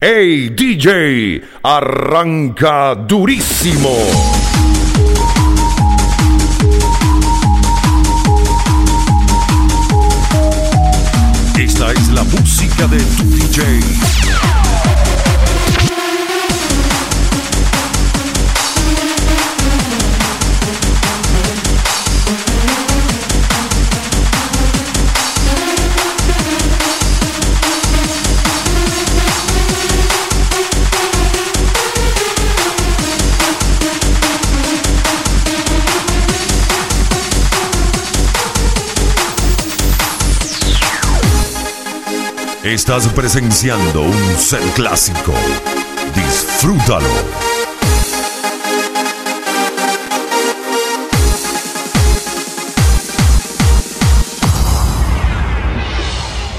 Hey 0.00 0.50
DJ, 0.50 1.42
arranca 1.60 2.94
durísimo. 2.94 3.90
Esta 11.58 11.90
es 11.90 12.08
la 12.10 12.22
música 12.22 12.86
de 12.86 12.98
tu 12.98 13.24
DJ. 13.24 14.27
Estás 42.68 43.08
presenciando 43.08 44.02
un 44.02 44.36
set 44.36 44.60
clásico. 44.74 45.32
Disfrútalo. 46.14 47.08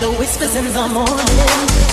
The 0.00 0.10
whispers 0.18 0.56
in 0.56 0.72
the 0.72 0.88
morning 0.88 1.91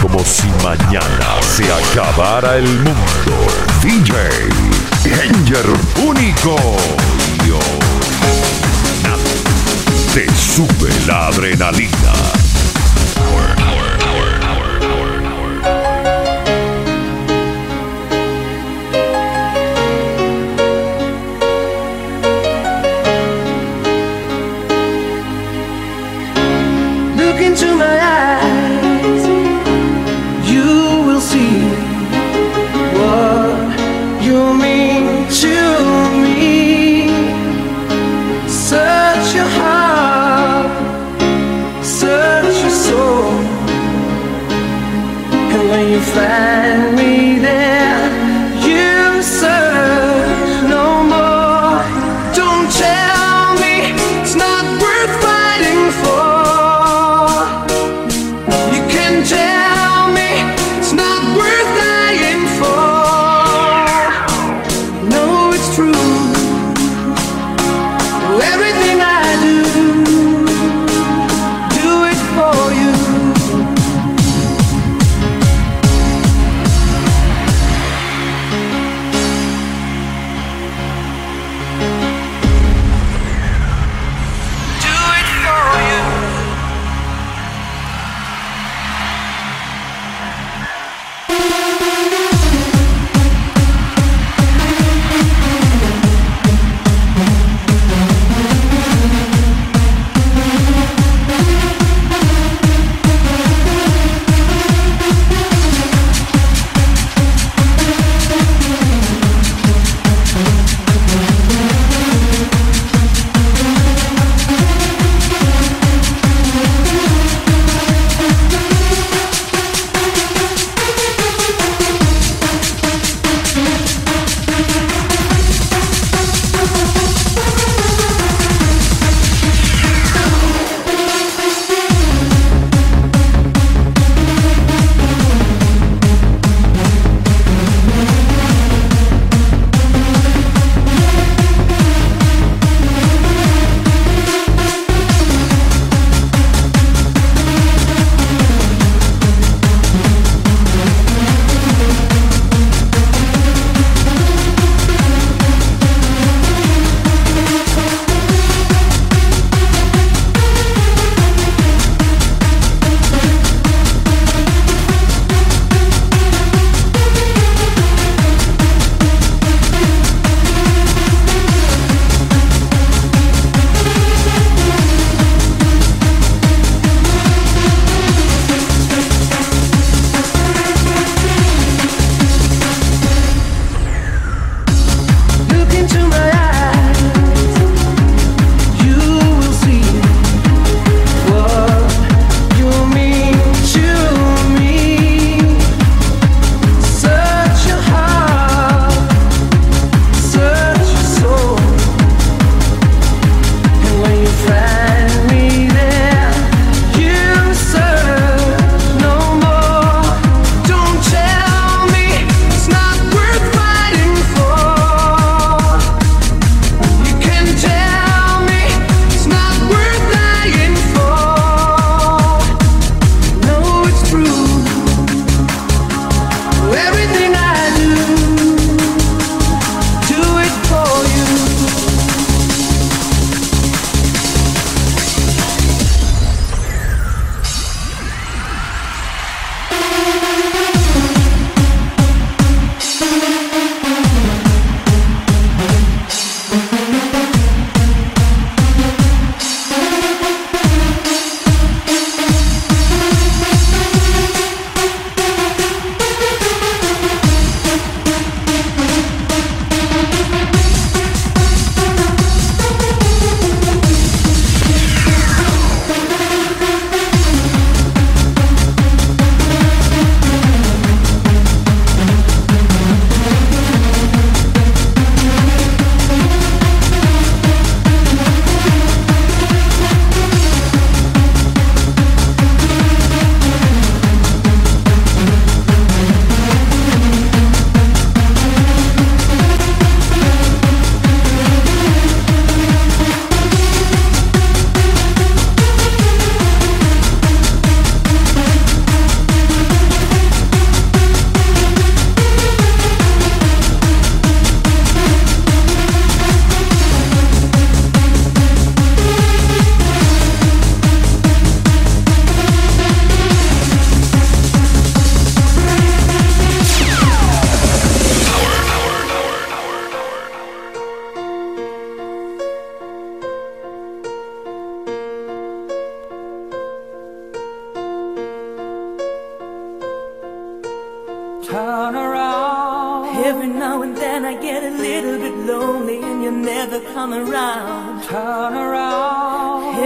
como 0.00 0.18
si 0.24 0.48
mañana 0.62 1.40
se 1.40 1.64
acabara 1.72 2.56
el 2.56 2.66
mundo. 2.66 3.46
DJ 3.82 4.12
Danger 5.04 5.66
Único. 6.06 6.56
Te 10.12 10.26
sube 10.34 10.90
la 11.06 11.28
adrenalina. 11.28 12.45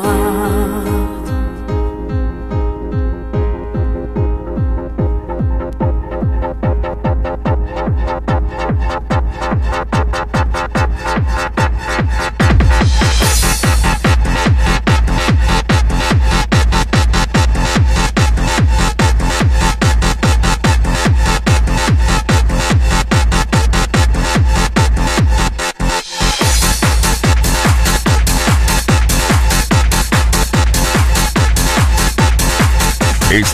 heart. 0.00 0.21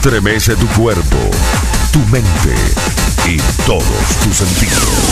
Estremece 0.08 0.56
tu 0.56 0.66
cuerpo, 0.68 1.18
tu 1.92 1.98
mente 2.06 2.54
y 3.26 3.36
todos 3.66 3.84
tus 4.24 4.38
sentidos. 4.38 5.07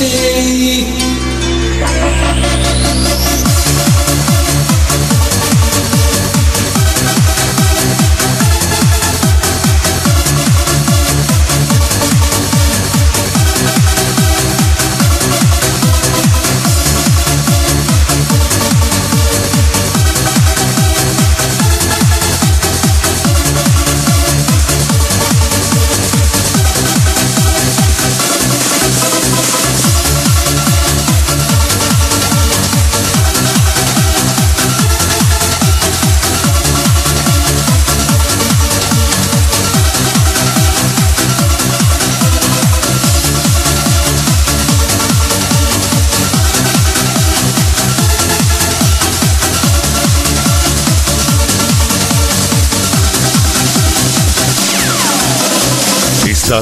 stay 0.00 0.99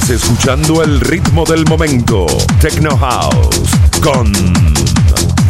Escuchando 0.07 0.83
el 0.83 1.00
ritmo 1.00 1.45
del 1.45 1.67
momento, 1.67 2.25
Techno 2.61 2.97
House, 2.97 3.69
con 4.00 4.33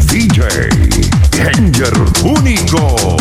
DJ 0.07 0.69
Danger 1.31 1.93
Único. 2.23 3.17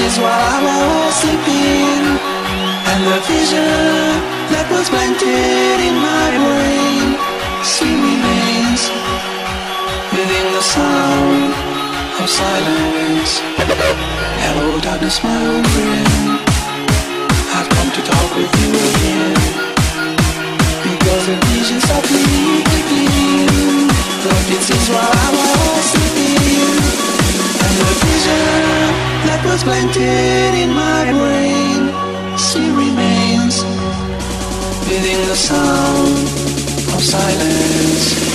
is 0.00 0.18
why 0.18 0.30
I 0.30 0.58
was 0.68 1.14
sleeping. 1.22 2.02
And 2.90 3.00
the 3.08 3.18
vision 3.26 4.14
that 4.52 4.66
was 4.70 4.86
planted 4.88 5.78
in 5.88 5.94
my 5.98 6.28
brain. 6.38 7.18
Still 7.66 7.98
remains 7.98 8.82
Within 10.14 10.46
the 10.54 10.62
sound 10.62 11.52
of 12.20 12.28
silence. 12.28 13.42
Hello 14.42 14.80
darkness 14.80 15.22
my 15.22 15.38
old 15.46 15.66
friend. 15.74 16.40
I've 17.56 17.68
come 17.68 17.90
to 17.96 18.02
talk 18.02 18.30
with 18.36 18.52
you. 18.62 18.97
Was 29.58 29.64
planted 29.64 30.54
in 30.54 30.70
my 30.72 31.04
brain 31.10 32.38
still 32.38 32.76
remains 32.76 33.64
within 34.84 35.20
the 35.28 35.34
sound 35.34 36.12
of 36.94 37.02
silence. 37.02 38.27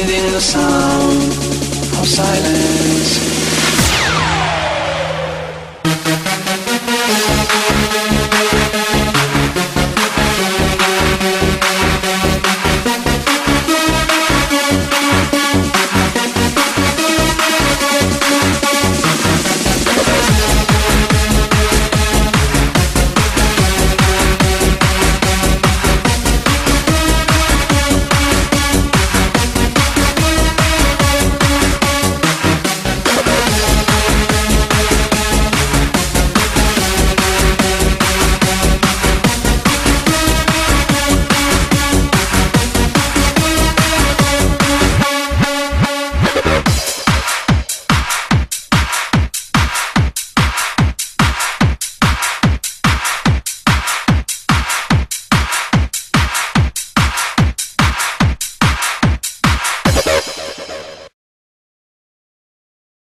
Within 0.00 0.32
the 0.32 0.40
sound 0.40 1.22
of 1.98 2.06
silence. 2.08 3.49